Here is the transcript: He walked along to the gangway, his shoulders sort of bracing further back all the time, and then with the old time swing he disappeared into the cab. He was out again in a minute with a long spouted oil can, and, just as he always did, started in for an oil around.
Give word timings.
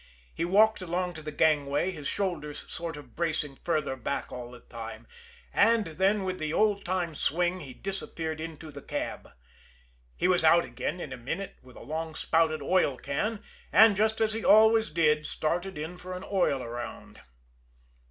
He 0.33 0.45
walked 0.45 0.81
along 0.81 1.13
to 1.13 1.21
the 1.21 1.31
gangway, 1.31 1.91
his 1.91 2.07
shoulders 2.07 2.65
sort 2.67 2.97
of 2.97 3.15
bracing 3.15 3.57
further 3.57 3.95
back 3.95 4.31
all 4.31 4.49
the 4.49 4.61
time, 4.61 5.05
and 5.53 5.85
then 5.85 6.23
with 6.23 6.39
the 6.39 6.51
old 6.51 6.83
time 6.83 7.13
swing 7.13 7.59
he 7.59 7.75
disappeared 7.75 8.41
into 8.41 8.71
the 8.71 8.81
cab. 8.81 9.29
He 10.17 10.27
was 10.27 10.43
out 10.43 10.65
again 10.65 10.99
in 10.99 11.13
a 11.13 11.17
minute 11.17 11.57
with 11.61 11.75
a 11.75 11.83
long 11.83 12.15
spouted 12.15 12.63
oil 12.63 12.97
can, 12.97 13.43
and, 13.71 13.95
just 13.95 14.19
as 14.21 14.33
he 14.33 14.43
always 14.43 14.89
did, 14.89 15.27
started 15.27 15.77
in 15.77 15.99
for 15.99 16.13
an 16.15 16.23
oil 16.25 16.63
around. 16.63 17.21